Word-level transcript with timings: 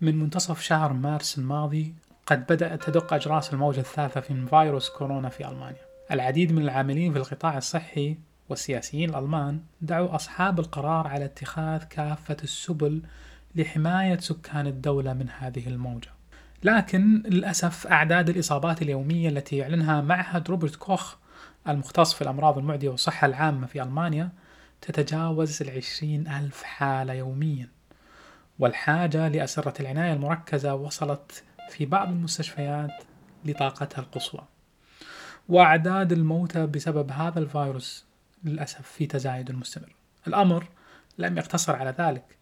من 0.00 0.18
منتصف 0.18 0.60
شهر 0.60 0.92
مارس 0.92 1.38
الماضي 1.38 1.94
قد 2.26 2.46
بدأت 2.46 2.82
تدق 2.82 3.14
أجراس 3.14 3.52
الموجة 3.52 3.80
الثالثة 3.80 4.34
من 4.34 4.46
فيروس 4.46 4.88
كورونا 4.88 5.28
في 5.28 5.48
ألمانيا. 5.48 5.80
العديد 6.10 6.52
من 6.52 6.62
العاملين 6.62 7.12
في 7.12 7.18
القطاع 7.18 7.58
الصحي 7.58 8.18
والسياسيين 8.48 9.10
الألمان 9.10 9.60
دعوا 9.80 10.14
أصحاب 10.14 10.60
القرار 10.60 11.06
على 11.06 11.24
اتخاذ 11.24 11.84
كافة 11.84 12.36
السبل 12.42 13.02
لحماية 13.54 14.18
سكان 14.18 14.66
الدولة 14.66 15.12
من 15.12 15.28
هذه 15.38 15.68
الموجة. 15.68 16.08
لكن 16.62 17.22
للأسف 17.26 17.86
أعداد 17.86 18.28
الإصابات 18.28 18.82
اليومية 18.82 19.28
التي 19.28 19.56
يعلنها 19.56 20.00
معهد 20.00 20.50
روبرت 20.50 20.76
كوخ 20.76 21.16
المختص 21.68 22.14
في 22.14 22.22
الأمراض 22.22 22.58
المعدية 22.58 22.88
والصحة 22.88 23.26
العامة 23.26 23.66
في 23.66 23.82
ألمانيا 23.82 24.30
تتجاوز 24.80 25.62
العشرين 25.62 26.28
ألف 26.28 26.62
حالة 26.62 27.12
يوميا. 27.12 27.75
والحاجة 28.58 29.28
لأسرة 29.28 29.74
العناية 29.80 30.12
المركزة 30.12 30.74
وصلت 30.74 31.44
في 31.70 31.86
بعض 31.86 32.08
المستشفيات 32.08 33.02
لطاقتها 33.44 34.02
القصوى. 34.02 34.44
وأعداد 35.48 36.12
الموتى 36.12 36.66
بسبب 36.66 37.10
هذا 37.10 37.38
الفيروس 37.38 38.06
للأسف 38.44 38.82
في 38.82 39.06
تزايد 39.06 39.52
مستمر. 39.52 39.94
الأمر 40.26 40.66
لم 41.18 41.38
يقتصر 41.38 41.76
على 41.76 41.94
ذلك 41.98 42.36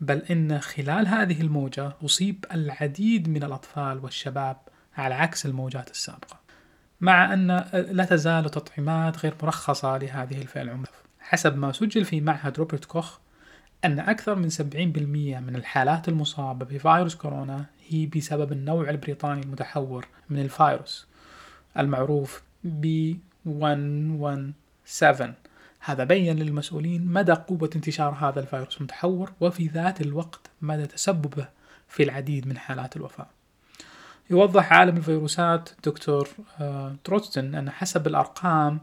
بل 0.00 0.22
إن 0.30 0.60
خلال 0.60 1.08
هذه 1.08 1.40
الموجة 1.40 1.92
أصيب 2.04 2.44
العديد 2.52 3.28
من 3.28 3.42
الأطفال 3.42 4.04
والشباب 4.04 4.56
على 4.96 5.14
عكس 5.14 5.46
الموجات 5.46 5.90
السابقة 5.90 6.40
مع 7.00 7.34
أن 7.34 7.46
لا 7.72 8.04
تزال 8.04 8.50
تطعيمات 8.50 9.18
غير 9.18 9.34
مرخصة 9.42 9.98
لهذه 9.98 10.42
الفئة 10.42 10.62
العمرية 10.62 10.92
حسب 11.20 11.56
ما 11.56 11.72
سجل 11.72 12.04
في 12.04 12.20
معهد 12.20 12.58
روبرت 12.58 12.84
كوخ 12.84 13.18
أن 13.84 13.98
أكثر 13.98 14.34
من 14.34 14.50
70% 14.50 14.56
من 15.40 15.56
الحالات 15.56 16.08
المصابة 16.08 16.64
بفيروس 16.64 17.14
كورونا 17.14 17.66
هي 17.88 18.06
بسبب 18.06 18.52
النوع 18.52 18.90
البريطاني 18.90 19.42
المتحور 19.42 20.06
من 20.30 20.38
الفيروس 20.38 21.06
المعروف 21.78 22.42
ب 22.64 23.14
117 23.44 25.34
هذا 25.80 26.04
بين 26.04 26.36
للمسؤولين 26.36 27.06
مدى 27.06 27.32
قوة 27.32 27.70
انتشار 27.76 28.14
هذا 28.14 28.40
الفيروس 28.40 28.78
المتحور 28.78 29.32
وفي 29.40 29.66
ذات 29.66 30.00
الوقت 30.00 30.50
مدى 30.62 30.86
تسببه 30.86 31.48
في 31.88 32.02
العديد 32.02 32.46
من 32.46 32.58
حالات 32.58 32.96
الوفاة. 32.96 33.26
يوضح 34.30 34.72
عالم 34.72 34.96
الفيروسات 34.96 35.70
دكتور 35.84 36.28
آه، 36.60 36.96
تروتستن 37.04 37.54
أن 37.54 37.70
حسب 37.70 38.06
الأرقام 38.06 38.80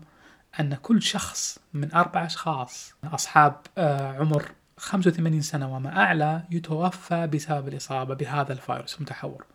أن 0.59 0.75
كل 0.75 1.02
شخص 1.02 1.59
من 1.73 1.94
أربع 1.94 2.25
أشخاص 2.25 2.94
أصحاب 3.03 3.55
آه، 3.78 4.11
عمر 4.11 4.52
85 4.77 5.41
سنة 5.41 5.75
وما 5.75 5.97
أعلى 5.97 6.43
يتوفى 6.52 7.27
بسبب 7.27 7.67
الإصابة 7.67 8.16
بهذا 8.16 8.53
الفيروس 8.53 8.97
المتحور. 8.97 9.45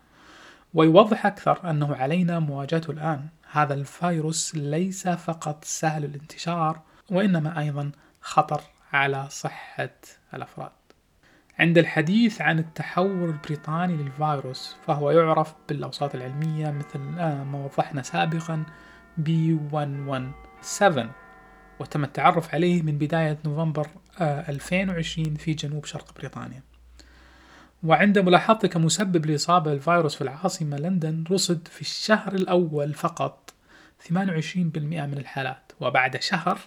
ويوضح 0.75 1.27
أكثر 1.27 1.71
أنه 1.71 1.97
علينا 1.97 2.39
مواجهته 2.39 2.91
الآن. 2.91 3.27
هذا 3.51 3.75
الفيروس 3.75 4.55
ليس 4.55 5.09
فقط 5.09 5.65
سهل 5.65 6.05
الانتشار 6.05 6.81
وإنما 7.11 7.59
أيضا 7.59 7.93
خطر 8.21 8.61
على 8.93 9.27
صحة 9.31 9.91
الأفراد. 10.35 10.71
عند 11.59 11.79
الحديث 11.79 12.41
عن 12.41 12.59
التحور 12.59 13.25
البريطاني 13.25 13.97
للفيروس 13.97 14.77
فهو 14.87 15.11
يعرف 15.11 15.55
بالأوساط 15.69 16.15
العلمية 16.15 16.71
مثل 16.71 16.99
ما 16.99 17.65
وضحنا 17.65 18.03
سابقا 18.03 18.65
B117 19.21 21.28
وتم 21.81 22.05
التعرف 22.05 22.55
عليه 22.55 22.83
من 22.83 22.99
بداية 22.99 23.39
نوفمبر 23.45 23.89
2020 24.21 25.35
في 25.35 25.55
جنوب 25.55 25.85
شرق 25.85 26.15
بريطانيا. 26.19 26.63
وعند 27.83 28.19
ملاحظته 28.19 28.69
كمسبب 28.69 29.27
لإصابة 29.27 29.73
الفيروس 29.73 30.15
في 30.15 30.23
العاصمة 30.23 30.77
لندن 30.77 31.25
رصد 31.31 31.69
في 31.69 31.81
الشهر 31.81 32.35
الأول 32.35 32.95
فقط 32.95 33.55
28% 34.09 34.13
من 34.77 35.19
الحالات. 35.19 35.73
وبعد 35.81 36.23
شهر 36.23 36.59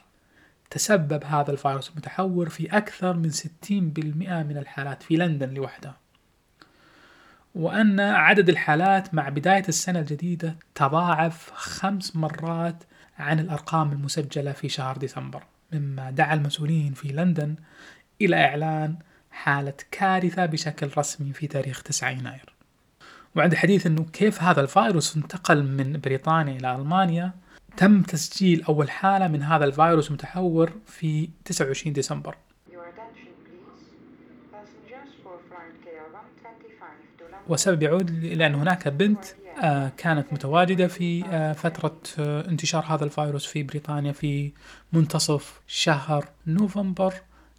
تسبب 0.69 1.23
هذا 1.23 1.51
الفيروس 1.51 1.89
المتحور 1.89 2.50
في 2.50 2.77
أكثر 2.77 3.13
من 3.13 3.31
60% 3.31 4.44
من 4.44 4.57
الحالات 4.57 5.03
في 5.03 5.16
لندن 5.16 5.53
لوحدها. 5.53 5.97
وأن 7.56 8.00
عدد 8.00 8.50
الحالات 8.50 9.13
مع 9.13 9.29
بداية 9.29 9.63
السنة 9.69 10.00
الجديدة 10.00 10.56
تضاعف 10.75 11.51
خمس 11.53 12.16
مرات 12.16 12.84
عن 13.19 13.39
الأرقام 13.39 13.91
المسجلة 13.91 14.51
في 14.51 14.69
شهر 14.69 14.97
ديسمبر 14.97 15.44
مما 15.73 16.12
دعا 16.12 16.34
المسؤولين 16.34 16.94
في 16.94 17.07
لندن 17.07 17.56
إلى 18.22 18.45
إعلان 18.45 18.95
حالة 19.31 19.73
كارثة 19.91 20.45
بشكل 20.45 20.89
رسمي 20.97 21.34
في 21.34 21.47
تاريخ 21.47 21.81
9 21.84 22.09
يناير. 22.09 22.53
وعند 23.35 23.51
الحديث 23.51 23.88
أنه 23.88 24.06
كيف 24.13 24.44
هذا 24.44 24.62
الفيروس 24.62 25.18
انتقل 25.18 25.63
من 25.63 26.00
بريطانيا 26.00 26.57
إلى 26.57 26.75
ألمانيا 26.75 27.31
تم 27.78 28.01
تسجيل 28.01 28.63
أول 28.63 28.91
حالة 28.91 29.28
من 29.28 29.44
هذا 29.44 29.66
الفيروس 29.66 30.07
المتحور 30.07 30.72
في 30.85 31.29
29 31.45 31.94
ديسمبر. 31.94 32.35
وسبب 37.50 37.84
يعود 37.84 38.12
لأن 38.12 38.56
هناك 38.56 38.88
بنت 38.88 39.25
آه، 39.63 39.91
كانت 39.97 40.34
متواجدة 40.34 40.88
في 40.88 41.25
آه، 41.25 41.53
فترة 41.53 41.97
آه، 42.19 42.47
انتشار 42.47 42.85
هذا 42.85 43.03
الفيروس 43.03 43.46
في 43.46 43.63
بريطانيا 43.63 44.12
في 44.12 44.52
منتصف 44.94 45.62
شهر 45.68 46.25
نوفمبر. 46.47 47.13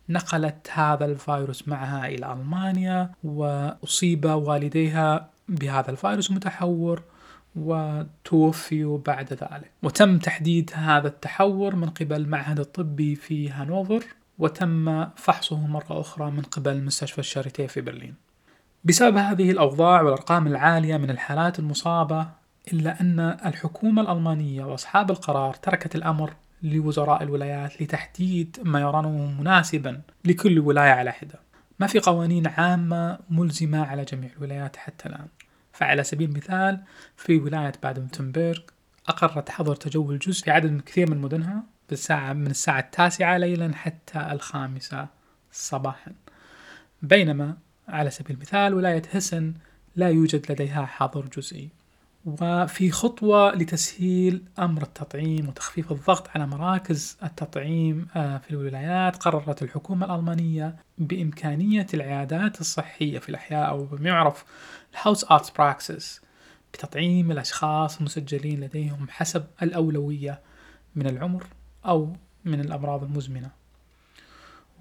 نقلت 0.08 0.68
هذا 0.72 1.04
الفيروس 1.04 1.68
معها 1.68 2.06
إلى 2.06 2.32
ألمانيا 2.32 3.10
وأصيب 3.24 4.24
والديها 4.24 5.30
بهذا 5.48 5.90
الفيروس 5.90 6.30
المتحور 6.30 7.02
وتوفيوا 7.56 8.98
بعد 8.98 9.32
ذلك. 9.32 9.70
وتم 9.82 10.18
تحديد 10.18 10.70
هذا 10.74 11.08
التحور 11.08 11.76
من 11.76 11.88
قبل 11.88 12.16
المعهد 12.16 12.60
الطبي 12.60 13.14
في 13.14 13.50
هانوفر 13.50 14.04
وتم 14.38 15.06
فحصه 15.16 15.66
مرة 15.66 16.00
أخرى 16.00 16.30
من 16.30 16.42
قبل 16.42 16.82
مستشفى 16.82 17.18
الشاريتيه 17.18 17.66
في 17.66 17.80
برلين. 17.80 18.14
بسبب 18.84 19.16
هذه 19.16 19.50
الأوضاع 19.50 20.02
والأرقام 20.02 20.46
العالية 20.46 20.96
من 20.96 21.10
الحالات 21.10 21.58
المصابة 21.58 22.28
إلا 22.72 23.00
أن 23.00 23.20
الحكومة 23.20 24.02
الألمانية 24.02 24.64
وأصحاب 24.64 25.10
القرار 25.10 25.54
تركت 25.54 25.94
الأمر 25.94 26.34
لوزراء 26.62 27.22
الولايات 27.22 27.82
لتحديد 27.82 28.56
ما 28.64 28.80
يرونه 28.80 29.40
مناسبا 29.40 30.00
لكل 30.24 30.58
ولاية 30.58 30.90
على 30.90 31.12
حدة. 31.12 31.40
ما 31.78 31.86
في 31.86 31.98
قوانين 31.98 32.46
عامة 32.46 33.18
ملزمة 33.30 33.86
على 33.86 34.04
جميع 34.04 34.30
الولايات 34.36 34.76
حتى 34.76 35.08
الآن. 35.08 35.26
فعلى 35.72 36.04
سبيل 36.04 36.30
المثال 36.30 36.82
في 37.16 37.36
ولاية 37.36 37.72
بادن 37.82 38.08
أقرت 39.08 39.50
حظر 39.50 39.76
تجول 39.76 40.18
جزء 40.18 40.44
في 40.44 40.50
عدد 40.50 40.80
كثير 40.80 41.10
من 41.10 41.18
مدنها 41.18 41.62
بالساعة 41.88 42.32
من 42.32 42.46
الساعة 42.46 42.80
التاسعة 42.80 43.38
ليلا 43.38 43.74
حتى 43.74 44.32
الخامسة 44.32 45.06
صباحا. 45.52 46.12
بينما 47.02 47.56
على 47.88 48.10
سبيل 48.10 48.36
المثال 48.36 48.74
ولاية 48.74 49.02
هسن 49.12 49.54
لا 49.96 50.08
يوجد 50.08 50.52
لديها 50.52 50.86
حظر 50.86 51.26
جزئي. 51.36 51.82
وفي 52.24 52.90
خطوة 52.90 53.54
لتسهيل 53.54 54.44
أمر 54.58 54.82
التطعيم 54.82 55.48
وتخفيف 55.48 55.92
الضغط 55.92 56.28
على 56.34 56.46
مراكز 56.46 57.16
التطعيم 57.22 58.06
آه، 58.16 58.38
في 58.38 58.50
الولايات 58.50 59.16
قررت 59.16 59.62
الحكومة 59.62 60.06
الألمانية 60.06 60.76
بإمكانية 60.98 61.86
العيادات 61.94 62.60
الصحية 62.60 63.18
في 63.18 63.28
الأحياء 63.28 63.68
أو 63.68 63.84
بما 63.84 64.08
يعرف 64.08 64.44
ال 64.92 65.30
Hausarztpraxis 65.30 66.20
بتطعيم 66.74 67.32
الأشخاص 67.32 67.98
المسجلين 67.98 68.60
لديهم 68.60 69.06
حسب 69.10 69.44
الأولوية 69.62 70.40
من 70.94 71.06
العمر 71.06 71.46
أو 71.86 72.16
من 72.44 72.60
الأمراض 72.60 73.02
المزمنة. 73.02 73.61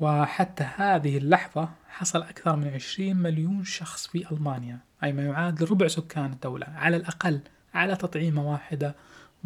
وحتى 0.02 0.64
هذه 0.76 1.18
اللحظة 1.18 1.70
حصل 1.90 2.22
أكثر 2.22 2.56
من 2.56 2.68
20 2.68 3.16
مليون 3.16 3.64
شخص 3.64 4.08
في 4.08 4.32
ألمانيا 4.32 4.80
أي 5.04 5.14
ما 5.14 5.24
يعادل 5.24 5.72
ربع 5.72 5.88
سكان 5.88 6.26
الدولة 6.26 6.68
على 6.76 6.98
الأقل 6.98 7.40
على 7.74 7.96
تطعيمة 7.96 8.52
واحدة 8.52 8.96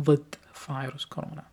ضد 0.01 0.35
فيروس 0.53 1.06
كورونا. 1.06 1.44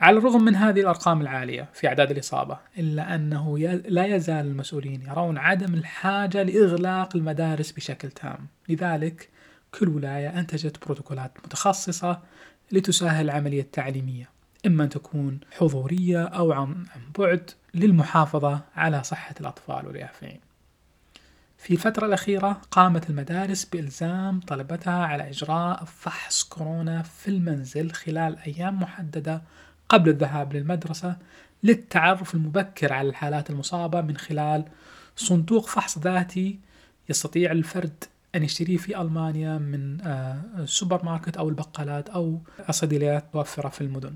على 0.00 0.18
الرغم 0.18 0.44
من 0.44 0.56
هذه 0.56 0.80
الأرقام 0.80 1.20
العالية 1.20 1.68
في 1.74 1.88
أعداد 1.88 2.10
الإصابة 2.10 2.58
إلا 2.78 3.14
أنه 3.14 3.58
لا 3.88 4.06
يزال 4.06 4.46
المسؤولين 4.46 5.02
يرون 5.02 5.38
عدم 5.38 5.74
الحاجة 5.74 6.42
لإغلاق 6.42 7.16
المدارس 7.16 7.72
بشكل 7.72 8.10
تام. 8.10 8.46
لذلك 8.68 9.28
كل 9.78 9.88
ولاية 9.88 10.40
أنتجت 10.40 10.84
بروتوكولات 10.84 11.32
متخصصة 11.44 12.22
لتسهل 12.72 13.24
العملية 13.24 13.60
التعليمية. 13.60 14.39
إما 14.66 14.84
أن 14.84 14.88
تكون 14.88 15.40
حضورية 15.58 16.24
أو 16.24 16.52
عن 16.52 16.84
بعد 17.18 17.50
للمحافظة 17.74 18.60
على 18.76 19.02
صحة 19.02 19.34
الأطفال 19.40 19.86
واليافعين 19.86 20.40
في 21.58 21.72
الفترة 21.74 22.06
الأخيرة 22.06 22.60
قامت 22.70 23.10
المدارس 23.10 23.64
بإلزام 23.64 24.40
طلبتها 24.40 25.06
على 25.06 25.30
إجراء 25.30 25.84
فحص 25.84 26.42
كورونا 26.42 27.02
في 27.02 27.28
المنزل 27.28 27.90
خلال 27.90 28.38
أيام 28.38 28.80
محددة 28.80 29.42
قبل 29.88 30.08
الذهاب 30.08 30.52
للمدرسة 30.52 31.16
للتعرف 31.62 32.34
المبكر 32.34 32.92
على 32.92 33.08
الحالات 33.08 33.50
المصابة 33.50 34.00
من 34.00 34.16
خلال 34.16 34.64
صندوق 35.16 35.66
فحص 35.66 35.98
ذاتي 35.98 36.58
يستطيع 37.08 37.52
الفرد 37.52 38.04
أن 38.34 38.42
يشتريه 38.42 38.76
في 38.76 39.00
ألمانيا 39.00 39.58
من 39.58 40.00
آه، 40.00 40.42
السوبر 40.58 41.04
ماركت 41.04 41.36
أو 41.36 41.48
البقالات 41.48 42.08
أو 42.08 42.38
الصيدليات 42.68 43.24
متوفرة 43.28 43.68
في 43.68 43.80
المدن. 43.80 44.14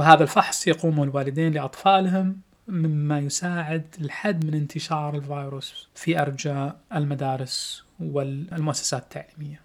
وهذا 0.00 0.22
الفحص 0.22 0.66
يقوم 0.66 1.02
الوالدين 1.02 1.52
لأطفالهم 1.52 2.40
مما 2.68 3.18
يساعد 3.18 3.96
الحد 4.00 4.44
من 4.44 4.54
انتشار 4.54 5.16
الفيروس 5.16 5.88
في 5.94 6.22
أرجاء 6.22 6.80
المدارس 6.94 7.84
والمؤسسات 8.00 9.02
التعليمية. 9.02 9.60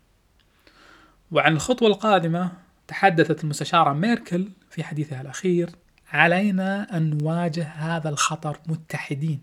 وعن 1.32 1.54
الخطوة 1.54 1.88
القادمة 1.88 2.52
تحدثت 2.88 3.44
المستشارة 3.44 3.94
ميركل 3.94 4.50
في 4.70 4.84
حديثها 4.84 5.22
الأخير 5.22 5.70
علينا 6.12 6.98
أن 6.98 7.18
نواجه 7.18 7.64
هذا 7.64 8.10
الخطر 8.10 8.60
متحدين. 8.68 9.42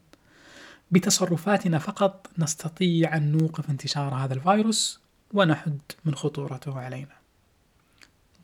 بتصرفاتنا 0.91 1.79
فقط 1.79 2.31
نستطيع 2.39 3.17
أن 3.17 3.33
نوقف 3.33 3.71
انتشار 3.71 4.15
هذا 4.15 4.35
الفيروس 4.35 5.01
ونحد 5.35 5.79
من 6.05 6.15
خطورته 6.15 6.81
علينا. 6.81 7.17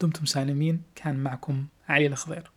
دمتم 0.01 0.25
سالمين 0.25 0.83
كان 0.95 1.17
معكم 1.17 1.67
علي 1.89 2.07
الخضير 2.07 2.51